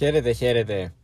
Χαίρετε, 0.00 0.32
χαίρετε. 0.32 0.94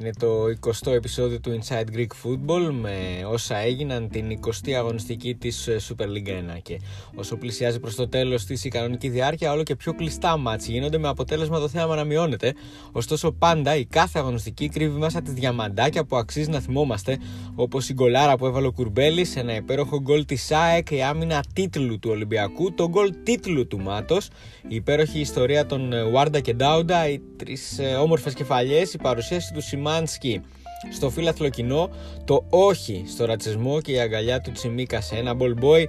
Είναι 0.00 0.10
το 0.18 0.44
20ο 0.60 0.92
επεισόδιο 0.92 1.40
του 1.40 1.58
Inside 1.58 1.96
Greek 1.96 2.06
Football 2.24 2.70
με 2.72 3.24
όσα 3.26 3.56
έγιναν 3.56 4.08
την 4.08 4.38
20η 4.46 4.72
αγωνιστική 4.72 5.34
της 5.34 5.66
ε, 5.66 5.76
Super 5.88 6.04
League 6.04 6.54
1 6.56 6.58
και 6.62 6.80
όσο 7.14 7.36
πλησιάζει 7.36 7.80
προς 7.80 7.94
το 7.94 8.08
τέλος 8.08 8.44
της 8.44 8.64
η 8.64 8.68
κανονική 8.68 9.08
διάρκεια 9.08 9.52
όλο 9.52 9.62
και 9.62 9.76
πιο 9.76 9.92
κλειστά 9.92 10.36
μάτς 10.36 10.66
γίνονται 10.66 10.98
με 10.98 11.08
αποτέλεσμα 11.08 11.58
το 11.58 11.68
θέαμα 11.68 11.94
να 11.94 12.04
μειώνεται. 12.04 12.54
Ωστόσο 12.92 13.32
πάντα 13.32 13.76
η 13.76 13.84
κάθε 13.84 14.18
αγωνιστική 14.18 14.68
κρύβει 14.68 14.98
μέσα 14.98 15.22
τις 15.22 15.32
διαμαντάκια 15.32 16.04
που 16.04 16.16
αξίζει 16.16 16.50
να 16.50 16.60
θυμόμαστε 16.60 17.18
όπως 17.54 17.88
η 17.88 17.92
γκολάρα 17.92 18.36
που 18.36 18.46
έβαλε 18.46 18.66
ο 18.66 18.72
Κουρμπέλης, 18.72 19.36
ένα 19.36 19.54
υπέροχο 19.54 20.00
γκολ 20.00 20.24
της 20.24 20.50
ΑΕΚ, 20.50 20.90
η 20.90 21.02
άμυνα 21.02 21.44
τίτλου 21.52 21.98
του 21.98 22.10
Ολυμπιακού, 22.10 22.74
το 22.74 22.88
γκολ 22.88 23.14
τίτλου 23.22 23.66
του 23.66 23.80
Μάτος, 23.80 24.28
η 24.68 24.74
υπέροχη 24.74 25.20
ιστορία 25.20 25.66
των 25.66 25.92
Βάρντα 26.12 26.40
και 26.40 26.54
Ντάουντα, 26.54 27.08
οι 27.08 27.20
τρεις 27.36 27.78
ε, 27.78 27.94
όμορφες 27.94 28.34
κεφαλιές, 28.34 28.94
η 28.94 28.98
παρουσίαση 28.98 29.52
του 29.52 29.60
Σιμάνσκι 29.88 30.42
στο 30.90 31.10
φίλαθλο 31.10 31.48
κοινό, 31.48 31.90
το 32.24 32.44
όχι 32.48 33.04
στο 33.08 33.24
ρατσισμό 33.24 33.80
και 33.80 33.92
η 33.92 34.00
αγκαλιά 34.00 34.40
του 34.40 34.52
Τσιμίκα 34.52 35.00
σε 35.00 35.16
ένα 35.16 35.36
ball 35.38 35.64
boy 35.64 35.84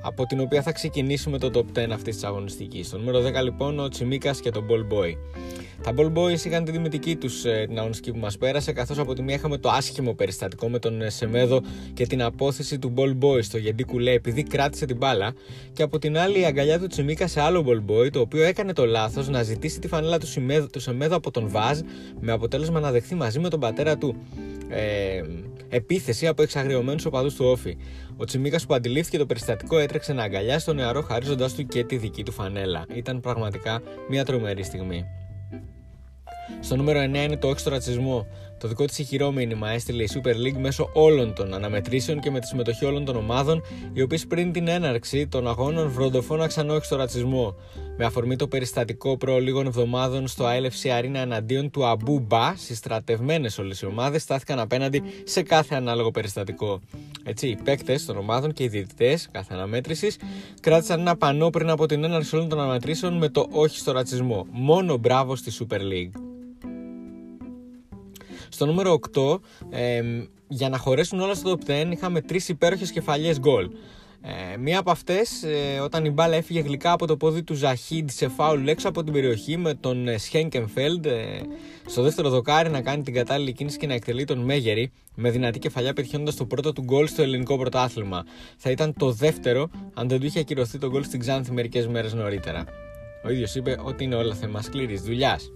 από 0.00 0.26
την 0.26 0.40
οποία 0.40 0.62
θα 0.62 0.72
ξεκινήσουμε 0.72 1.38
το 1.38 1.50
top 1.54 1.78
10 1.78 1.88
αυτής 1.92 2.14
της 2.14 2.24
αγωνιστικής. 2.24 2.86
Στο 2.86 2.98
νούμερο 2.98 3.22
10 3.40 3.42
λοιπόν 3.42 3.78
ο 3.78 3.88
Τσιμίκας 3.88 4.40
και 4.40 4.50
το 4.50 4.64
ball 4.68 4.94
boy. 4.94 5.14
Τα 5.82 5.92
ball 5.96 6.12
boys 6.12 6.44
είχαν 6.44 6.64
τη 6.64 6.70
δημητική 6.70 7.16
τους 7.16 7.44
ε, 7.44 7.64
την 7.68 7.78
αγωνιστική 7.78 8.12
που 8.12 8.18
μας 8.18 8.38
πέρασε, 8.38 8.72
καθώς 8.72 8.98
από 8.98 9.14
τη 9.14 9.22
μία 9.22 9.34
είχαμε 9.34 9.58
το 9.58 9.68
άσχημο 9.68 10.14
περιστατικό 10.14 10.68
με 10.68 10.78
τον 10.78 11.02
ε, 11.02 11.10
Σεμέδο 11.10 11.62
και 11.94 12.06
την 12.06 12.22
απόθεση 12.22 12.78
του 12.78 12.94
ball 12.96 13.24
boy 13.24 13.42
στο 13.42 13.58
Γεντή 13.58 13.84
Κουλέ 13.84 14.10
επειδή 14.10 14.42
κράτησε 14.42 14.86
την 14.86 14.96
μπάλα, 14.96 15.34
και 15.72 15.82
από 15.82 15.98
την 15.98 16.18
άλλη 16.18 16.40
η 16.40 16.44
αγκαλιά 16.44 16.78
του 16.78 16.86
Τσιμίκα 16.86 17.26
σε 17.26 17.40
άλλο 17.40 17.64
ball 17.68 17.90
boy, 17.90 18.10
το 18.12 18.20
οποίο 18.20 18.42
έκανε 18.42 18.72
το 18.72 18.86
λάθος 18.86 19.28
να 19.28 19.42
ζητήσει 19.42 19.80
τη 19.80 19.88
φανέλα 19.88 20.18
του, 20.18 20.26
Σεμέδο, 20.26 20.66
του 20.66 20.80
Σεμέδο 20.80 21.16
από 21.16 21.30
τον 21.30 21.48
Βάζ, 21.48 21.78
με 22.20 22.32
αποτέλεσμα 22.32 22.80
να 22.80 22.90
δεχθεί 22.90 23.14
μαζί 23.14 23.38
με 23.38 23.48
τον 23.48 23.60
πατέρα 23.60 23.96
του 23.96 24.16
ε, 24.68 25.22
επίθεση 25.68 26.26
από 26.26 26.42
εξαγριωμένους 26.42 27.04
οπαδούς 27.04 27.34
του 27.34 27.44
Όφη. 27.44 27.76
Ο 28.16 28.24
Τσιμίκας 28.24 28.66
που 28.66 28.74
αντιλήφθηκε 28.74 29.18
το 29.18 29.26
περιστατικό 29.26 29.78
έτρεξε 29.78 30.12
να 30.12 30.22
αγκαλιάσει 30.22 30.66
τον 30.66 30.76
νεαρό 30.76 31.02
χαρίζοντάς 31.02 31.54
του 31.54 31.66
και 31.66 31.84
τη 31.84 31.96
δική 31.96 32.22
του 32.22 32.32
φανέλα. 32.32 32.84
Ήταν 32.94 33.20
πραγματικά 33.20 33.82
μια 34.08 34.24
τρομερή 34.24 34.62
στιγμή. 34.62 35.04
Στο 36.60 36.76
νούμερο 36.76 37.00
9 37.00 37.02
είναι 37.02 37.36
το 37.36 37.48
όχι 37.48 37.58
στο 37.58 37.70
ρατσισμό. 37.70 38.26
Το 38.64 38.70
δικό 38.70 38.84
της 38.84 38.98
ηχηρό 38.98 39.32
μήνυμα 39.32 39.70
έστειλε 39.70 40.02
η 40.02 40.08
Super 40.14 40.34
League 40.34 40.58
μέσω 40.58 40.90
όλων 40.92 41.34
των 41.34 41.54
αναμετρήσεων 41.54 42.20
και 42.20 42.30
με 42.30 42.40
τη 42.40 42.46
συμμετοχή 42.46 42.84
όλων 42.84 43.04
των 43.04 43.16
ομάδων, 43.16 43.62
οι 43.92 44.02
οποίες 44.02 44.26
πριν 44.26 44.52
την 44.52 44.68
έναρξη 44.68 45.26
των 45.26 45.48
αγώνων 45.48 45.90
βροντοφώναξαν 45.90 46.70
όχι 46.70 46.84
στο 46.84 46.96
ρατσισμό. 46.96 47.54
Με 47.96 48.04
αφορμή 48.04 48.36
το 48.36 48.48
περιστατικό 48.48 49.16
προ 49.16 49.38
λίγων 49.38 49.66
εβδομάδων 49.66 50.28
στο 50.28 50.44
ILFC 50.44 51.00
Arena 51.00 51.14
εναντίον 51.14 51.70
του 51.70 51.86
Αμπού 51.86 52.20
Μπα, 52.20 52.54
στρατευμένε 52.56 53.50
όλες 53.58 53.80
οι 53.80 53.86
ομάδες 53.86 54.22
στάθηκαν 54.22 54.58
απέναντι 54.58 55.02
σε 55.24 55.42
κάθε 55.42 55.74
ανάλογο 55.74 56.10
περιστατικό. 56.10 56.80
Έτσι, 57.24 57.48
οι 57.48 57.56
παίκτες 57.64 58.04
των 58.04 58.16
ομάδων 58.16 58.52
και 58.52 58.62
οι 58.62 58.68
διαιτητές 58.68 59.28
κάθε 59.32 59.54
αναμέτρησης 59.54 60.16
κράτησαν 60.60 61.00
ένα 61.00 61.16
πανό 61.16 61.50
πριν 61.50 61.70
από 61.70 61.86
την 61.86 62.04
έναρξη 62.04 62.36
όλων 62.36 62.48
των 62.48 62.60
αναμετρήσεων 62.60 63.16
με 63.16 63.28
το 63.28 63.46
όχι 63.50 63.78
στο 63.78 63.92
ρατσισμό. 63.92 64.46
Μόνο 64.50 64.96
μπράβο 64.96 65.36
στη 65.36 65.52
Super 65.58 65.78
League. 65.78 66.33
Στο 68.54 68.66
νούμερο 68.66 68.98
8, 69.14 69.40
ε, 69.70 70.02
για 70.48 70.68
να 70.68 70.78
χωρέσουν 70.78 71.20
όλα 71.20 71.34
στο 71.34 71.52
top 71.52 71.70
10, 71.70 71.92
είχαμε 71.92 72.20
τρεις 72.20 72.48
υπέροχες 72.48 72.90
κεφαλιές 72.90 73.40
γκολ. 73.40 73.70
Ε, 74.26 74.56
μία 74.56 74.78
από 74.78 74.90
αυτές, 74.90 75.42
ε, 75.42 75.78
όταν 75.80 76.04
η 76.04 76.10
μπάλα 76.10 76.36
έφυγε 76.36 76.60
γλυκά 76.60 76.92
από 76.92 77.06
το 77.06 77.16
πόδι 77.16 77.42
του 77.42 77.54
Ζαχίντ 77.54 78.10
σε 78.10 78.28
φάουλ 78.28 78.68
έξω 78.68 78.88
από 78.88 79.04
την 79.04 79.12
περιοχή 79.12 79.56
με 79.56 79.74
τον 79.74 80.08
ε, 80.08 80.18
Σχένκενφέλντ 80.18 81.06
ε, 81.06 81.40
στο 81.86 82.02
δεύτερο 82.02 82.28
δοκάρι 82.28 82.70
να 82.70 82.80
κάνει 82.80 83.02
την 83.02 83.14
κατάλληλη 83.14 83.52
κίνηση 83.52 83.78
και 83.78 83.86
να 83.86 83.94
εκτελεί 83.94 84.24
τον 84.24 84.38
Μέγερη 84.38 84.92
με 85.14 85.30
δυνατή 85.30 85.58
κεφαλιά 85.58 85.92
πετυχαίνοντας 85.92 86.36
το 86.36 86.44
πρώτο 86.44 86.72
του 86.72 86.82
γκολ 86.82 87.08
στο 87.08 87.22
ελληνικό 87.22 87.58
πρωτάθλημα. 87.58 88.24
Θα 88.56 88.70
ήταν 88.70 88.94
το 88.98 89.12
δεύτερο 89.12 89.70
αν 89.94 90.08
δεν 90.08 90.20
του 90.20 90.26
είχε 90.26 90.40
ακυρωθεί 90.40 90.78
το 90.78 90.88
γκολ 90.88 91.04
στην 91.04 91.20
Ξάνθη 91.20 91.52
μερικές 91.52 91.86
μέρες 91.86 92.14
νωρίτερα. 92.14 92.64
Ο 93.24 93.30
ίδιος 93.30 93.54
είπε 93.54 93.76
ότι 93.84 94.04
είναι 94.04 94.14
όλα 94.14 94.34
θέμα 94.34 94.62
σκληρής 94.62 95.02
δουλειάς. 95.02 95.50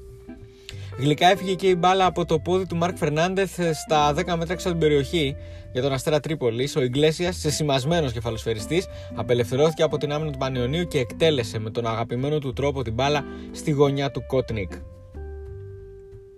Γλυκά 0.98 1.30
έφυγε 1.30 1.54
και 1.54 1.68
η 1.68 1.74
μπάλα 1.78 2.06
από 2.06 2.24
το 2.24 2.38
πόδι 2.38 2.66
του 2.66 2.76
Μάρκ 2.76 2.96
Φερνάντεθ 2.96 3.60
στα 3.72 4.10
10 4.10 4.14
μέτρα 4.14 4.52
έξω 4.52 4.68
από 4.68 4.78
την 4.78 4.78
περιοχή 4.78 5.36
για 5.72 5.82
τον 5.82 5.92
Αστέρα 5.92 6.20
Τρίπολης. 6.20 6.76
Ο 6.76 6.82
Ιγκλέσιας, 6.82 7.36
σε 7.36 7.50
σημασμένος 7.50 8.12
κεφαλοσφαιριστής, 8.12 8.86
απελευθερώθηκε 9.14 9.82
από 9.82 9.96
την 9.96 10.12
άμυνα 10.12 10.30
του 10.30 10.38
Πανιωνίου 10.38 10.86
και 10.86 10.98
εκτέλεσε 10.98 11.58
με 11.58 11.70
τον 11.70 11.86
αγαπημένο 11.86 12.38
του 12.38 12.52
τρόπο 12.52 12.82
την 12.82 12.92
μπάλα 12.92 13.24
στη 13.50 13.70
γωνιά 13.70 14.10
του 14.10 14.26
Κότνικ. 14.26 14.72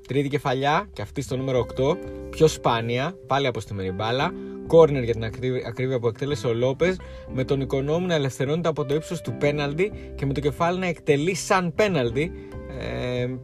Τρίτη 0.09 0.29
κεφαλιά, 0.29 0.89
και 0.93 1.03
αυτή 1.03 1.23
στο 1.23 1.37
νούμερο 1.37 1.67
8, 1.77 1.97
πιο 2.31 2.47
σπάνια, 2.47 3.15
πάλι 3.27 3.47
από 3.47 3.61
στη 3.61 3.75
μπάλα, 3.95 4.33
κόρνερ 4.67 5.03
για 5.03 5.13
την 5.13 5.25
ακρίβεια 5.67 5.99
που 5.99 6.07
εκτέλεσε 6.07 6.47
ο 6.47 6.55
Λόπες, 6.55 6.97
με 7.35 7.45
τον 7.45 7.61
οικονόμου 7.61 8.07
να 8.07 8.15
ελευθερώνεται 8.15 8.69
από 8.69 8.85
το 8.85 8.95
ύψος 8.95 9.21
του 9.21 9.37
πέναλτι 9.39 9.93
και 10.15 10.27
με 10.27 10.33
το 10.33 10.41
κεφάλι 10.41 10.79
να 10.79 10.87
εκτελεί 10.87 11.35
σαν 11.35 11.75
πέναλτι 11.75 12.33
ε, 12.50 12.50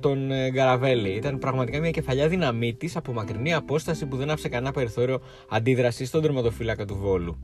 τον 0.00 0.30
ε, 0.30 0.50
Γκαραβέλη. 0.50 1.08
Ήταν 1.08 1.38
πραγματικά 1.38 1.80
μια 1.80 1.90
κεφαλιά 1.90 2.28
δυναμίτη 2.28 2.90
από 2.94 3.12
μακρινή 3.12 3.54
απόσταση 3.54 4.06
που 4.06 4.16
δεν 4.16 4.30
άφησε 4.30 4.48
κανένα 4.48 4.72
περιθώριο 4.72 5.20
αντίδρασης 5.48 6.08
στον 6.08 6.22
τερματοφύλακα 6.22 6.84
του 6.84 6.96
Βόλου. 6.96 7.38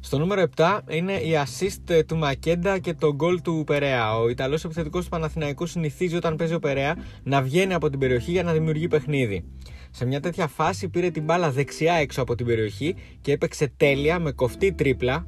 Στο 0.00 0.18
νούμερο 0.18 0.44
7 0.56 0.80
είναι 0.88 1.12
η 1.12 1.32
assist 1.44 1.90
ε, 1.90 2.02
του 2.02 2.16
Μακέντα 2.16 2.78
και 2.78 2.94
το 2.94 3.14
γκολ 3.14 3.42
του 3.42 3.62
Περέα. 3.66 4.18
Ο 4.18 4.28
Ιταλός 4.28 4.64
επιθετικός 4.64 5.04
του 5.04 5.10
Παναθηναϊκού 5.10 5.66
συνηθίζει 5.66 6.16
όταν 6.16 6.36
παίζει 6.36 6.54
ο 6.54 6.58
Περέα 6.58 6.96
να 7.22 7.42
βγαίνει 7.42 7.74
από 7.74 7.90
την 7.90 7.98
περιοχή 7.98 8.30
για 8.30 8.42
να 8.42 8.52
δημιουργεί 8.52 8.88
παιχνίδι. 8.88 9.44
Σε 9.90 10.06
μια 10.06 10.20
τέτοια 10.20 10.46
φάση 10.46 10.88
πήρε 10.88 11.10
την 11.10 11.24
μπάλα 11.24 11.50
δεξιά 11.50 11.94
έξω 11.94 12.22
από 12.22 12.34
την 12.34 12.46
περιοχή 12.46 12.94
και 13.20 13.32
έπαιξε 13.32 13.72
τέλεια 13.76 14.18
με 14.18 14.32
κοφτή 14.32 14.72
τρίπλα. 14.72 15.26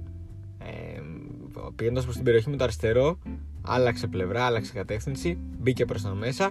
Ε, 0.59 1.01
πηγαίνοντας 1.77 2.05
προς 2.05 2.17
την 2.17 2.25
περιοχή 2.25 2.51
με 2.51 2.57
το 2.57 2.65
αριστερό, 2.65 3.19
άλλαξε 3.66 4.06
πλευρά, 4.06 4.44
άλλαξε 4.44 4.72
κατεύθυνση, 4.72 5.38
μπήκε 5.59 5.84
προς 5.84 6.03
τα 6.03 6.15
μέσα 6.15 6.50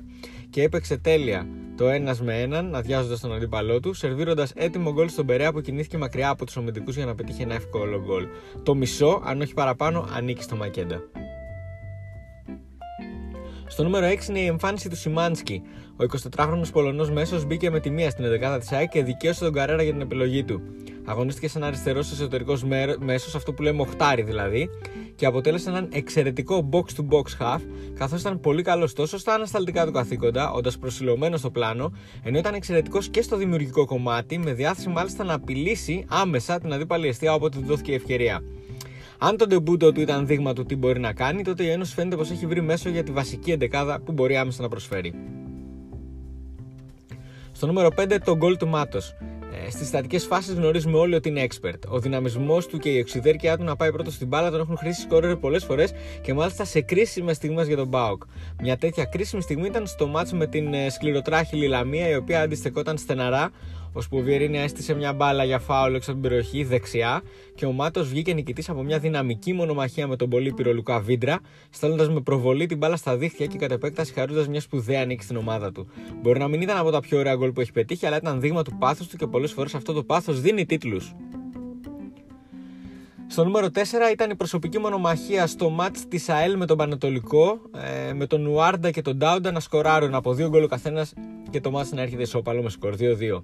και 0.49 0.61
έπαιξε 0.61 0.97
τέλεια 0.97 1.47
το 1.77 1.89
ένας 1.89 2.21
με 2.21 2.41
έναν, 2.41 2.75
αδειάζοντας 2.75 3.19
τον 3.19 3.33
αντίπαλό 3.33 3.79
του, 3.79 3.93
σερβίροντας 3.93 4.51
έτοιμο 4.55 4.91
γκολ 4.93 5.09
στον 5.09 5.25
Περέα 5.25 5.51
που 5.51 5.61
κινήθηκε 5.61 5.97
μακριά 5.97 6.29
από 6.29 6.45
τους 6.45 6.55
ομιλητικούς 6.55 6.95
για 6.95 7.05
να 7.05 7.15
πετύχει 7.15 7.41
ένα 7.41 7.53
εύκολο 7.53 8.01
γκολ. 8.05 8.27
Το 8.63 8.75
μισό, 8.75 9.21
αν 9.25 9.41
όχι 9.41 9.53
παραπάνω, 9.53 10.07
ανήκει 10.13 10.43
στο 10.43 10.55
Μακέντα. 10.55 11.01
Στο 13.67 13.83
νούμερο 13.83 14.07
6 14.07 14.29
είναι 14.29 14.39
η 14.39 14.45
εμφάνιση 14.45 14.89
του 14.89 14.95
Σιμάνσκι. 14.95 15.61
Ο 15.97 16.05
24χρονο 16.35 16.61
Πολωνός 16.71 17.11
μέσος 17.11 17.45
μπήκε 17.45 17.69
με 17.69 17.79
τη 17.79 17.89
μία 17.89 18.09
στην 18.09 18.25
11η 18.25 18.59
της 18.59 18.71
ΑΕΚ 18.71 18.89
και 18.89 19.03
δικαίωσε 19.03 19.43
τον 19.43 19.53
Καρέρα 19.53 19.83
για 19.83 19.91
την 19.91 20.01
επιλογή 20.01 20.43
του. 20.43 20.61
Αγωνίστηκε 21.05 21.47
σαν 21.47 21.63
αριστερός 21.63 22.11
εσωτερικός 22.11 22.63
μέσος, 22.99 23.35
αυτό 23.35 23.53
που 23.53 23.61
λέμε 23.61 23.81
οχτάρι 23.81 24.21
δηλαδή, 24.21 24.69
και 25.15 25.25
αποτέλεσε 25.25 25.69
έναν 25.69 25.87
εξαιρετικό 25.91 26.69
box 26.71 26.99
to 26.99 27.05
box 27.09 27.23
half, 27.39 27.59
καθώς 27.93 28.21
ήταν 28.21 28.39
πολύ 28.39 28.61
καλός 28.61 28.93
τόσο 28.93 29.17
στα 29.17 29.33
ανασταλτικά 29.33 29.85
του 29.85 29.91
καθήκοντα, 29.91 30.51
όντας 30.51 30.77
προσιλωμένος 30.77 31.39
στο 31.39 31.49
πλάνο, 31.51 31.91
ενώ 32.23 32.37
ήταν 32.37 32.53
εξαιρετικός 32.53 33.09
και 33.09 33.21
στο 33.21 33.37
δημιουργικό 33.37 33.85
κομμάτι, 33.85 34.37
με 34.37 34.53
διάθεση 34.53 34.89
μάλιστα 34.89 35.23
να 35.23 35.33
απειλήσει 35.33 36.05
άμεσα 36.07 36.59
την 36.59 36.73
αντίπαλη 36.73 37.07
αιστεία 37.07 37.33
όποτε 37.33 37.59
του 37.59 37.65
δόθηκε 37.65 37.91
η 37.91 37.95
ευκαιρία. 37.95 38.43
Αν 39.17 39.37
το 39.37 39.47
ντεμπούτο 39.47 39.91
του 39.91 40.01
ήταν 40.01 40.27
δείγμα 40.27 40.53
του 40.53 40.65
τι 40.65 40.75
μπορεί 40.75 40.99
να 40.99 41.13
κάνει, 41.13 41.43
τότε 41.43 41.63
η 41.63 41.69
Ένωση 41.69 41.93
φαίνεται 41.93 42.15
πως 42.15 42.31
έχει 42.31 42.45
βρει 42.45 42.61
μέσο 42.61 42.89
για 42.89 43.03
τη 43.03 43.11
βασική 43.11 43.51
εντεκάδα 43.51 43.99
που 43.99 44.11
μπορεί 44.11 44.37
άμεσα 44.37 44.61
να 44.61 44.67
προσφέρει. 44.67 45.13
Στο 47.51 47.65
νούμερο 47.65 47.89
5 47.97 48.17
το 48.23 48.35
γκολ 48.35 48.57
του 48.57 48.67
Μάτος. 48.67 49.15
Ε, 49.65 49.69
Στις 49.69 49.87
στατικές 49.87 50.25
φάσεις 50.25 50.53
γνωρίζουμε 50.53 50.97
όλοι 50.97 51.15
ότι 51.15 51.29
είναι 51.29 51.47
expert. 51.49 51.79
Ο 51.87 51.99
δυναμισμός 51.99 52.67
του 52.67 52.77
και 52.77 52.89
η 52.89 52.97
εξουδέρκεια 52.97 53.57
του 53.57 53.63
να 53.63 53.75
πάει 53.75 53.91
πρώτο 53.91 54.11
στην 54.11 54.27
μπάλα 54.27 54.51
τον 54.51 54.59
έχουν 54.59 54.77
χρήσει 54.77 55.01
σκόρερ 55.01 55.35
πολλές 55.35 55.63
φορές 55.63 55.93
και 56.21 56.33
μάλιστα 56.33 56.65
σε 56.65 56.81
κρίσιμες 56.81 57.35
στιγμές 57.35 57.67
για 57.67 57.75
τον 57.75 57.87
Μπάουκ. 57.87 58.23
Μια 58.61 58.77
τέτοια 58.77 59.05
κρίσιμη 59.05 59.41
στιγμή 59.41 59.67
ήταν 59.67 59.87
στο 59.87 60.07
μάτσο 60.07 60.35
με 60.35 60.47
την 60.47 60.73
ε, 60.73 60.89
σκληροτράχηλη 60.89 61.67
Λαμία 61.67 62.09
η 62.09 62.15
οποία 62.15 62.41
αντιστεκόταν 62.41 62.97
στεναρά 62.97 63.43
ώσπου 63.43 63.84
ο 63.95 64.19
Βιερίνια 64.21 64.61
έστησε 64.61 64.93
μια 64.93 65.13
μπάλα 65.13 65.43
για 65.43 65.59
φάουλ 65.59 65.95
έξω 65.95 66.11
από 66.11 66.21
την 66.21 66.29
περιοχή 66.29 66.63
δεξιά 66.63 67.21
και 67.55 67.65
ο 67.65 67.71
Μάτος 67.71 68.07
βγήκε 68.07 68.33
νικητής 68.33 68.69
από 68.69 68.83
μια 68.83 68.99
δυναμική 68.99 69.53
μονομαχία 69.53 70.07
με 70.07 70.15
τον 70.15 70.29
πολύ 70.29 70.53
Λουκά 70.57 70.99
Βίντρα, 70.99 71.39
στέλνοντας 71.69 72.09
με 72.09 72.21
προβολή 72.21 72.65
την 72.65 72.77
μπάλα 72.77 72.95
στα 72.95 73.17
δίχτυα 73.17 73.45
και 73.45 73.57
κατ' 73.57 73.71
επέκταση 73.71 74.13
χαρίζοντα 74.13 74.49
μια 74.49 74.61
σπουδαία 74.61 75.05
νίκη 75.05 75.23
στην 75.23 75.35
ομάδα 75.35 75.71
του. 75.71 75.87
Μπορεί 76.21 76.39
να 76.39 76.47
μην 76.47 76.61
ήταν 76.61 76.77
από 76.77 76.91
τα 76.91 76.99
πιο 76.99 77.17
ωραία 77.19 77.35
γκολ 77.35 77.51
που 77.51 77.61
έχει 77.61 77.71
πετύχει, 77.71 78.05
αλλά 78.05 78.17
ήταν 78.17 78.39
δείγμα 78.39 78.63
του 78.63 78.77
πάθους 78.79 79.07
του 79.07 79.17
και 79.17 79.27
πολλές 79.27 79.51
φορές 79.51 79.75
αυτό 79.75 79.93
το 79.93 80.03
πάθος 80.03 80.41
δίνει 80.41 80.65
τίτλους. 80.65 81.13
Στο 83.27 83.43
νούμερο 83.43 83.67
4 83.67 83.79
ήταν 84.11 84.29
η 84.29 84.35
προσωπική 84.35 84.79
μονομαχία 84.79 85.47
στο 85.47 85.69
μάτς 85.69 86.07
της 86.07 86.29
ΑΕΛ 86.29 86.57
με 86.57 86.65
τον 86.65 86.77
Πανατολικό, 86.77 87.61
ε, 88.09 88.13
με 88.13 88.25
τον 88.25 88.41
Νουάρντα 88.41 88.91
και 88.91 89.01
τον 89.01 89.17
Ντάουντα 89.17 89.51
να 89.51 89.59
σκοράρουν 89.59 90.15
από 90.15 90.33
δύο 90.33 90.49
γκολ 90.49 90.63
ο 90.63 90.67
καθένας 90.67 91.13
και 91.49 91.61
το 91.61 91.71
μάτς 91.71 91.91
να 91.91 92.01
έρχεται 92.01 92.21
ισόπαλο 92.21 92.61
με 92.61 92.69
σκορ 92.69 92.95
2-2. 92.95 93.43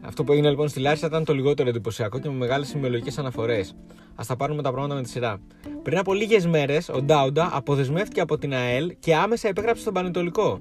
Αυτό 0.00 0.24
που 0.24 0.32
έγινε 0.32 0.48
λοιπόν 0.48 0.68
στη 0.68 0.80
Λάρισα 0.80 1.06
ήταν 1.06 1.24
το 1.24 1.34
λιγότερο 1.34 1.68
εντυπωσιακό 1.68 2.18
και 2.18 2.28
με 2.28 2.34
μεγάλες 2.34 2.68
σημειολογικές 2.68 3.18
αναφορές. 3.18 3.74
Α 4.14 4.24
τα 4.26 4.36
πάρουμε 4.36 4.62
τα 4.62 4.70
πράγματα 4.70 4.94
με 4.94 5.02
τη 5.02 5.08
σειρά. 5.08 5.40
Πριν 5.82 5.98
από 5.98 6.14
λίγες 6.14 6.46
μέρες, 6.46 6.88
ο 6.88 7.02
Ντάουντα 7.02 7.50
αποδεσμεύτηκε 7.52 8.20
από 8.20 8.38
την 8.38 8.54
ΑΕΛ 8.54 8.94
και 8.98 9.14
άμεσα 9.14 9.48
επέγραψε 9.48 9.80
στον 9.80 9.94
Πανετολικό. 9.94 10.60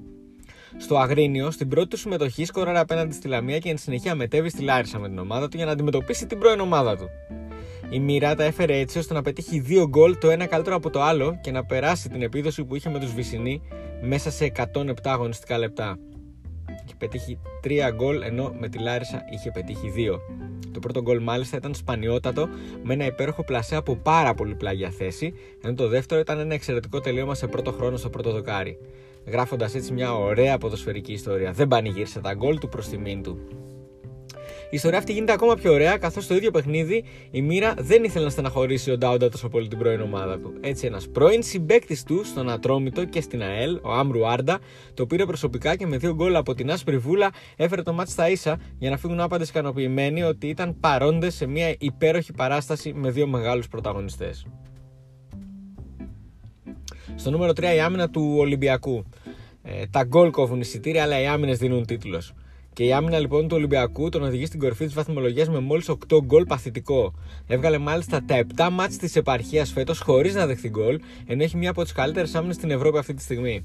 Στο 0.78 0.98
Αγρίνιο, 0.98 1.52
στην 1.52 1.68
πρώτη 1.68 1.88
του 1.88 1.98
συμμετοχή, 1.98 2.46
σκόραρε 2.46 2.80
απέναντι 2.80 3.14
στη 3.14 3.28
Λαμία 3.28 3.58
και 3.58 3.70
εν 3.70 3.78
συνεχεία 3.78 4.16
μετέβη 4.16 4.50
στη 4.50 4.62
Λάρισα 4.62 5.00
με 5.00 5.08
την 5.08 5.20
ομάδα 5.20 5.48
του 5.48 5.58
για 5.58 5.66
να 5.66 5.72
αντιμετωπίσει 5.72 6.26
την 6.28 6.40
πρώην 6.40 6.60
ομάδα 6.60 6.98
του. 6.98 7.10
Η 7.90 8.00
μοίρα 8.00 8.36
τα 8.36 8.44
έφερε 8.44 8.78
έτσι 8.78 8.98
ώστε 8.98 9.14
να 9.14 9.22
πετύχει 9.22 9.60
δύο 9.60 9.88
γκολ 9.88 10.18
το 10.18 10.30
ένα 10.30 10.46
καλύτερο 10.46 10.76
από 10.76 10.90
το 10.90 11.02
άλλο 11.02 11.40
και 11.42 11.52
να 11.52 11.66
περάσει 11.66 12.10
την 12.10 12.22
επίδοση 12.22 12.64
που 12.64 12.76
είχε 12.76 12.90
με 12.90 13.00
τους 13.00 13.14
Βυσινοί 13.14 13.62
μέσα 14.02 14.32
σε 14.32 14.52
107 14.74 14.94
αγωνιστικά 15.04 15.58
λεπτά. 15.58 15.98
Είχε 16.90 16.98
πετύχει 16.98 17.40
3 17.64 17.92
γκολ 17.94 18.22
ενώ 18.22 18.54
με 18.60 18.70
τη 18.70 18.78
Λάρισα 18.78 19.22
είχε 19.34 19.52
πετύχει 19.52 19.94
2. 19.96 20.20
Το 20.72 20.80
πρώτο 20.80 21.02
γκολ 21.02 21.20
μάλιστα 21.20 21.58
ήταν 21.58 21.74
σπανιότατο 21.76 22.50
με 22.84 22.94
ένα 22.94 23.06
υπέροχο 23.06 23.44
πλασέ 23.44 23.76
από 23.76 23.96
πάρα 23.96 24.34
πολύ 24.34 24.56
πλάγια 24.56 24.90
θέση, 24.90 25.34
ενώ 25.64 25.74
το 25.74 25.88
δεύτερο 25.88 26.20
ήταν 26.22 26.40
ένα 26.40 26.54
εξαιρετικό 26.54 27.00
τελείωμα 27.00 27.36
σε 27.36 27.48
πρώτο 27.48 27.72
χρόνο 27.72 27.98
στο 27.98 28.10
πρώτο 28.10 28.32
δοκάρι. 28.32 28.78
Γράφοντας 29.26 29.76
έτσι 29.76 29.94
μια 29.94 30.14
ωραία 30.14 30.58
ποδοσφαιρική 30.58 31.12
ιστορία. 31.12 31.52
Δεν 31.52 31.68
πανηγύρισε 31.68 32.20
τα 32.20 32.34
γκολ 32.34 32.58
του 32.58 32.70
προς 32.70 32.88
τιμήν 32.88 33.24
του. 33.24 33.40
Η 34.72 34.76
ιστορία 34.76 34.98
αυτή 34.98 35.14
γίνεται 35.14 35.32
ακόμα 35.32 35.56
πιο 35.56 35.74
ωραία, 35.74 35.98
καθώς 35.98 36.24
στο 36.24 36.36
ίδιο 36.36 36.52
παιχνίδι 36.52 37.04
η 37.32 37.42
μοίρα 37.42 37.74
δεν 37.78 38.04
ήθελε 38.04 38.26
να 38.26 38.30
στεναχωρήσει 38.30 38.92
ο 38.92 38.98
Ντάουντα 38.98 39.30
τόσο 39.30 39.50
πολύ 39.50 39.68
την 39.68 39.78
πρώην 39.78 40.02
ομάδα 40.02 40.40
του. 40.40 40.54
Έτσι, 40.62 40.86
ένας 40.86 41.08
πρώην 41.10 41.44
συμπέκτη 41.44 42.04
του 42.04 42.24
στον 42.24 42.50
Ατρόμητο 42.50 43.06
και 43.06 43.22
στην 43.22 43.42
ΑΕΛ, 43.42 43.80
ο 43.82 43.92
Άμρου 43.92 44.28
Άρντα, 44.28 44.60
το 44.94 45.06
πήρε 45.06 45.26
προσωπικά 45.26 45.76
και 45.76 45.88
με 45.88 45.98
δύο 45.98 46.14
γκολ 46.14 46.36
από 46.36 46.54
την 46.54 46.72
άσπρη 46.72 46.98
βούλα 46.98 47.30
έφερε 47.56 47.82
το 47.82 47.94
μάτι 47.94 48.12
στα 48.12 48.30
ίσα 48.30 48.60
για 48.78 48.90
να 48.90 48.98
φύγουν 48.98 49.20
άπαντες 49.20 49.50
ικανοποιημένοι 49.50 50.24
ότι 50.24 50.48
ήταν 50.48 50.80
παρόντες 50.80 51.36
σε 51.36 51.46
μια 51.46 51.76
υπέροχη 51.80 52.34
παράσταση 52.34 52.94
με 52.94 53.12
δύο 53.12 53.28
μεγάλους 53.28 53.68
πρωταγωνιστές. 53.68 54.46
Στο 57.16 57.30
νούμερο 57.30 57.52
3 57.52 57.64
η 57.76 57.80
άμυνα 57.80 58.10
του 58.10 58.36
Ολυμπιακού. 58.38 59.06
Ε, 59.64 59.86
τα 59.92 60.04
γκολ 60.04 60.32
κόβουν 60.32 60.60
εισιτήρια, 60.60 61.04
αλλά 61.04 61.22
οι 61.22 61.28
άμυνες 61.28 61.58
δίνουν 61.58 61.86
τίτλος. 61.86 62.34
Και 62.80 62.86
η 62.86 62.94
άμυνα 62.94 63.20
λοιπόν 63.20 63.48
του 63.48 63.56
Ολυμπιακού 63.56 64.10
τον 64.10 64.24
οδηγεί 64.24 64.46
στην 64.46 64.60
κορυφή 64.60 64.86
της 64.86 64.94
βαθμολογίας 64.94 65.50
με 65.50 65.60
μόλις 65.60 65.90
8 65.90 65.96
γκολ 66.26 66.46
παθητικό. 66.46 67.14
Έβγαλε 67.48 67.78
μάλιστα 67.78 68.24
τα 68.26 68.46
7 68.56 68.70
μάτς 68.72 68.98
της 68.98 69.16
επαρχίας 69.16 69.72
φέτος 69.72 70.00
χωρίς 70.00 70.36
να 70.36 70.46
δεχθεί 70.46 70.70
γκολ, 70.70 71.00
ενώ 71.28 71.44
έχει 71.44 71.58
μια 71.58 71.70
από 71.70 71.84
τις 71.84 71.92
καλύτερες 71.92 72.36
άμυνες 72.36 72.56
στην 72.56 72.72
Ευρώπη 72.72 72.98
αυτή 72.98 73.14
τη 73.14 73.22
στιγμή. 73.22 73.64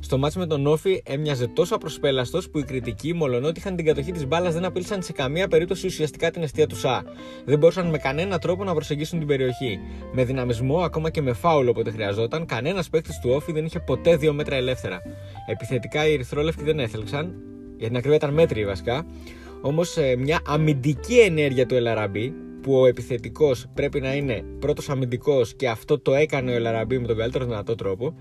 Στο 0.00 0.18
μάτς 0.18 0.36
με 0.36 0.46
τον 0.46 0.66
Όφη 0.66 1.02
έμοιαζε 1.04 1.46
τόσο 1.46 1.74
απροσπέλαστος 1.74 2.50
που 2.50 2.58
οι 2.58 2.64
κριτικοί, 2.64 3.14
μολονότι 3.14 3.58
είχαν 3.58 3.76
την 3.76 3.84
κατοχή 3.84 4.12
της 4.12 4.26
μπάλας, 4.26 4.54
δεν 4.54 4.64
απείλησαν 4.64 5.02
σε 5.02 5.12
καμία 5.12 5.48
περίπτωση 5.48 5.86
ουσιαστικά 5.86 6.30
την 6.30 6.42
αιστεία 6.42 6.66
του 6.66 6.76
ΣΑ. 6.76 7.02
Δεν 7.44 7.58
μπορούσαν 7.58 7.86
με 7.86 7.98
κανένα 7.98 8.38
τρόπο 8.38 8.64
να 8.64 8.74
προσεγγίσουν 8.74 9.18
την 9.18 9.28
περιοχή. 9.28 9.78
Με 10.12 10.24
δυναμισμό, 10.24 10.78
ακόμα 10.78 11.10
και 11.10 11.22
με 11.22 11.32
φάουλο 11.32 11.70
όποτε 11.70 11.90
χρειαζόταν, 11.90 12.46
κανένας 12.46 12.88
παίκτης 12.88 13.18
του 13.18 13.30
Όφη 13.30 13.52
δεν 13.52 13.64
είχε 13.64 13.80
ποτέ 13.80 14.16
δύο 14.16 14.32
μέτρα 14.32 14.56
ελεύθερα. 14.56 15.02
Επιθετικά 15.46 16.06
οι 16.06 16.12
Ερυθρόλευκοι 16.12 16.62
δεν 16.62 16.78
έθελξαν, 16.78 17.34
για 17.76 17.86
την 17.86 17.96
ακρίβεια 17.96 18.16
ήταν 18.16 18.32
μέτρη 18.34 18.64
βασικά. 18.64 19.06
Όμως 19.60 19.96
ε, 19.96 20.16
μια 20.16 20.40
αμυντική 20.46 21.18
ενέργεια 21.18 21.66
του 21.66 21.74
Ελαραμπή, 21.74 22.34
που 22.64 22.74
ο 22.80 22.86
επιθετικός 22.86 23.66
πρέπει 23.74 24.00
να 24.00 24.14
είναι 24.14 24.44
πρώτος 24.58 24.88
αμυντικός 24.88 25.54
και 25.54 25.68
αυτό 25.68 25.98
το 25.98 26.14
έκανε 26.14 26.50
ο 26.50 26.54
Ελαραμπή 26.54 26.98
με 26.98 27.06
τον 27.06 27.16
καλύτερο 27.16 27.44
δυνατό 27.44 27.74
τρόπο. 27.74 28.16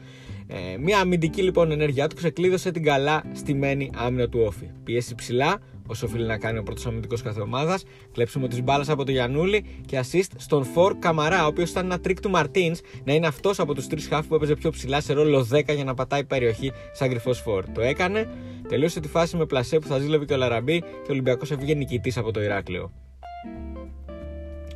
Ε, 0.48 0.78
μια 0.78 1.00
αμυντική 1.00 1.42
λοιπόν 1.42 1.72
ενέργειά 1.72 2.08
του 2.08 2.16
ξεκλείδωσε 2.16 2.72
την 2.72 2.84
καλά 2.84 3.24
στημένη 3.34 3.90
άμυνα 3.96 4.30
του 4.30 4.40
Όφη. 4.46 4.70
Πίεση 4.84 5.16
ψηλά, 5.16 5.60
όσο 5.88 6.06
οφείλει 6.06 6.26
να 6.26 6.38
κάνει 6.38 6.58
ο 6.58 6.64
πρώτος 6.64 6.86
αμυντικός 6.86 7.22
κάθε 7.22 7.42
ομάδας. 7.42 7.84
Κλέψιμο 8.12 8.48
τη 8.48 8.62
μπάλα 8.62 8.86
από 8.88 9.04
τον 9.04 9.14
Γιανούλη 9.14 9.66
και 9.86 10.04
assist 10.04 10.30
στον 10.38 10.64
Φορ 10.64 10.96
Καμαρά, 11.00 11.44
ο 11.44 11.48
οποίος 11.48 11.70
ήταν 11.70 11.86
ένα 11.86 12.00
τρικ 12.00 12.20
του 12.20 12.30
Μαρτίνς 12.30 12.80
να 13.04 13.14
είναι 13.14 13.28
αυτός 13.28 13.60
από 13.60 13.74
τους 13.74 13.88
τρεις 13.88 14.08
χαφ 14.08 14.20
που 14.20 14.28
που 14.28 14.36
έπαιζε 14.36 14.56
πιο 14.56 14.70
ψηλά 14.70 15.02
σε 15.02 15.14
ρόλο 15.14 15.48
10 15.52 15.74
για 15.76 15.84
να 15.84 15.94
πατάει 15.94 16.24
περιοχή 16.24 16.72
σαν 16.92 17.10
κρυφός 17.10 17.40
φορ. 17.40 17.66
Το 17.74 17.82
έκανε, 17.82 18.30
τελείωσε 18.68 19.00
τη 19.00 19.08
φάση 19.08 19.38
με 19.38 19.46
πλασέ 19.46 19.80
που 19.80 19.88
θα 19.88 20.00
ζήλευε 20.00 20.26
και 20.26 20.34
ο 20.34 20.38
Ελ 20.38 20.48
Αραμπί 20.48 20.80
και 20.80 21.10
ο 21.10 21.12
Ολυμπιακός 21.12 21.52
έβγαινε 21.52 21.74
νικητής 21.74 22.18
από 22.18 22.32
το 22.32 22.42
Ηράκλειο. 22.42 22.92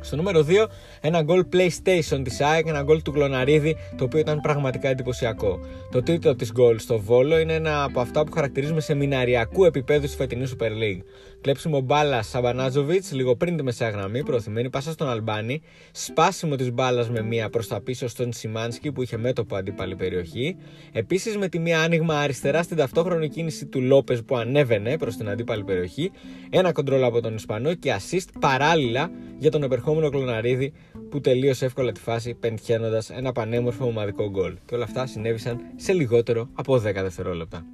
Στο 0.00 0.16
νούμερο 0.16 0.46
2, 0.48 0.66
ένα 1.00 1.22
γκολ 1.22 1.44
PlayStation 1.52 2.20
της 2.22 2.40
ΑΕΚ, 2.40 2.66
ένα 2.66 2.82
γκολ 2.82 3.02
του 3.02 3.10
Γκλωναρίδη, 3.10 3.76
το 3.96 4.04
οποίο 4.04 4.18
ήταν 4.18 4.40
πραγματικά 4.40 4.88
εντυπωσιακό. 4.88 5.60
Το 5.90 6.02
τρίτο 6.02 6.36
της 6.36 6.52
γκολ 6.52 6.78
στο 6.78 6.98
Βόλο 6.98 7.38
είναι 7.38 7.54
ένα 7.54 7.82
από 7.82 8.00
αυτά 8.00 8.24
που 8.24 8.32
χαρακτηρίζουμε 8.32 8.80
σεμιναριακού 8.80 9.64
επίπεδου 9.64 10.06
στη 10.06 10.16
φετινής 10.16 10.54
Super 10.58 10.70
League. 10.70 11.02
Κλέψιμο 11.40 11.80
μπάλα 11.80 12.22
Σαμπανάτζοβιτ 12.22 13.04
λίγο 13.10 13.36
πριν 13.36 13.56
τη 13.56 13.62
μεσαία 13.62 13.88
γραμμή, 13.88 14.22
προωθημένη 14.22 14.70
πάσα 14.70 14.92
στον 14.92 15.08
Αλμπάνη, 15.08 15.62
σπάσιμο 15.92 16.56
της 16.56 16.72
μπάλας 16.72 17.10
με 17.10 17.22
μία 17.22 17.50
προς 17.50 17.68
τα 17.68 17.80
πίσω 17.80 18.08
στον 18.08 18.32
Σιμάνσκι 18.32 18.92
που 18.92 19.02
είχε 19.02 19.16
μέτωπο 19.16 19.56
αντίπαλη 19.56 19.96
περιοχή. 19.96 20.56
Επίσης 20.92 21.36
με 21.36 21.48
τη 21.48 21.58
μία 21.58 21.80
άνοιγμα 21.80 22.18
αριστερά 22.18 22.62
στην 22.62 22.76
ταυτόχρονη 22.76 23.28
κίνηση 23.28 23.66
του 23.66 23.80
Λόπες 23.80 24.22
που 24.24 24.36
ανέβαινε 24.36 24.96
προς 24.98 25.16
την 25.16 25.28
αντίπαλη 25.28 25.64
περιοχή. 25.64 26.10
Ένα 26.50 26.72
κοντρόλ 26.72 27.04
από 27.04 27.20
τον 27.20 27.34
Ισπανό 27.34 27.74
και 27.74 27.94
assist 27.98 28.28
παράλληλα 28.40 29.10
για 29.38 29.50
τον 29.50 29.62
επερχόμενο 29.62 29.87
Κλωναρίδη 29.94 30.72
που 31.10 31.20
τελείωσε 31.20 31.64
εύκολα 31.64 31.92
τη 31.92 32.00
φάση 32.00 32.34
πεντιένοντα 32.34 33.02
ένα 33.10 33.32
πανέμορφο 33.32 33.84
ομαδικό 33.84 34.30
γκολ. 34.30 34.56
Και 34.66 34.74
όλα 34.74 34.84
αυτά 34.84 35.06
συνέβησαν 35.06 35.60
σε 35.76 35.92
λιγότερο 35.92 36.48
από 36.54 36.74
10 36.74 36.80
δευτερόλεπτα. 36.80 37.66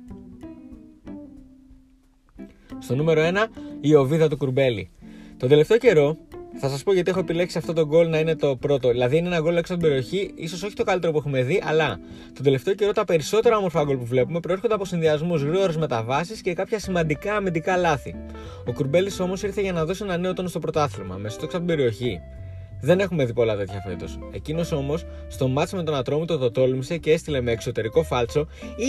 Στο 2.79 2.95
νούμερο 2.95 3.23
1, 3.25 3.35
η 3.81 3.95
οβίδα 3.95 4.29
του 4.29 4.37
Κουρμπέλη. 4.37 4.91
Τον 5.37 5.49
τελευταίο 5.49 5.79
καιρό, 5.79 6.17
θα 6.57 6.69
σας 6.69 6.83
πω 6.83 6.93
γιατί 6.93 7.11
έχω 7.11 7.19
επιλέξει 7.19 7.59
αυτό 7.59 7.73
το 7.73 7.87
γκολ 7.87 8.09
να 8.09 8.19
είναι 8.19 8.37
το 8.37 8.57
πρώτο. 8.57 8.91
Δηλαδή, 8.91 9.17
είναι 9.17 9.27
ένα 9.27 9.41
γκολ 9.41 9.57
έξω 9.57 9.75
από 9.75 9.83
την 9.83 9.91
περιοχή, 9.91 10.33
ίσως 10.35 10.63
όχι 10.63 10.75
το 10.75 10.85
καλύτερο 10.85 11.13
που 11.13 11.19
έχουμε 11.19 11.43
δει, 11.43 11.63
αλλά 11.67 11.99
τον 12.35 12.45
τελευταίο 12.45 12.75
καιρό 12.75 12.93
τα 12.93 13.05
περισσότερα 13.05 13.57
όμορφα 13.57 13.85
γκολ 13.85 13.97
που 13.97 14.05
βλέπουμε 14.05 14.41
προέρχονται 14.41 14.75
από 14.75 14.85
συνδυασμούς, 14.85 15.43
γρήγορε 15.43 15.73
μεταβάσει 15.79 16.41
και 16.41 16.55
κάποια 16.55 16.79
σημαντικά 16.79 17.37
αμυντικά 17.37 17.77
λάθη. 17.77 18.15
Ο 18.67 18.73
Κουρμπέλης 18.73 19.21
όμως 19.21 19.43
ήρθε 19.43 19.61
για 19.61 19.73
να 19.73 19.85
δώσει 19.85 20.05
ένα 20.05 20.17
νέο 20.17 20.33
τόνο 20.33 20.49
στο 20.49 20.59
πρωτάθλημα, 20.59 21.17
με 21.17 21.29
στο 21.29 21.45
έξω 21.45 21.57
από 21.57 21.67
την 21.67 21.77
περιοχή. 21.77 22.21
Δεν 22.85 23.01
έχουμε 23.01 23.25
δει 23.25 23.33
πολλά 23.33 23.57
τέτοια 23.57 23.81
φέτος. 23.87 24.19
Εκείνος 24.33 24.73
όμως 24.73 25.05
στο 25.29 25.49
μάτσο 25.49 25.77
με 25.77 25.83
τον 25.83 25.95
Ατρόμητο 25.95 26.39
το 26.39 26.51
τόλμησε 26.51 26.97
και 26.97 27.13
έστειλε 27.13 27.41
με 27.41 27.51
εξωτερικό 27.51 28.03
φάλτσο. 28.03 28.47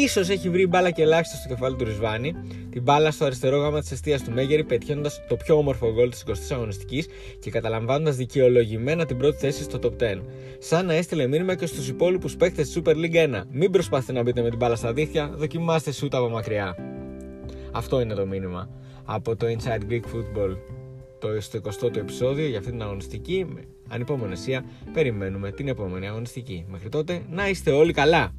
σω 0.10 0.20
έχει 0.20 0.50
βρει 0.50 0.68
μπάλα 0.68 0.92
και 0.92 1.02
ελάχιστο 1.02 1.38
στο 1.38 1.48
κεφάλι 1.48 1.76
του 1.76 1.84
Ρισβάνη. 1.84 2.34
Την 2.70 2.82
μπάλα 2.82 3.12
στο 3.12 3.26
αριστερό 3.26 3.58
γάμα 3.58 3.80
της 3.80 3.92
αιστείας 3.92 4.24
του 4.24 4.32
Μέγερη, 4.32 4.64
πετυχαίνοντας 4.64 5.22
το 5.28 5.36
πιο 5.36 5.58
όμορφο 5.58 5.94
γκολ 5.94 6.10
της 6.10 6.24
20η 6.28 6.54
αγωνιστικής 6.54 7.08
και 7.40 7.52
καταλαμβάνοντας 7.52 8.16
δικαιολογημένα 8.16 9.06
την 9.06 9.18
πρώτη 9.18 9.38
θέση 9.38 9.64
στο 9.64 9.80
top 9.84 10.04
10. 10.04 10.22
Σαν 10.60 10.86
να 10.86 10.94
έστειλε 10.94 11.28
μήνυμα 11.28 11.56
και 11.56 11.66
στους 11.66 11.88
υπόλοιπους 11.88 12.36
παίχτε 12.36 12.62
της 12.62 12.80
Super 12.80 12.96
League 12.96 13.40
1. 13.40 13.42
Μην 13.52 13.72
προσπαθείτε 13.72 14.12
να 14.12 14.22
μπείτε 14.22 14.42
με 14.42 14.50
την 14.50 14.58
μπάλα 14.58 14.76
στα 14.76 14.94
δίχτυα, 14.94 15.32
δοκιμάστε 15.36 15.92
σούτα 15.92 16.18
από 16.18 16.30
μακριά. 16.30 16.76
Αυτό 17.72 18.02
είναι 18.02 18.14
το 18.14 18.26
μήνυμα 18.26 18.70
από 19.06 19.36
το 19.36 19.48
Inside 19.48 19.92
Greek 19.92 20.04
Football 20.16 20.56
το 21.34 21.72
στο 21.72 21.90
20ο 21.90 21.96
επεισόδιο 21.96 22.48
για 22.48 22.58
αυτή 22.58 22.72
την 22.72 22.82
αγωνιστική 22.82 23.46
ανυπομονησία 23.88 24.66
περιμένουμε 24.94 25.52
την 25.52 25.68
επόμενη 25.68 26.08
αγωνιστική. 26.08 26.66
Μέχρι 26.68 26.90
τότε 26.90 27.22
να 27.30 27.50
είστε 27.50 27.72
όλοι 27.72 27.94
καλά! 27.94 28.34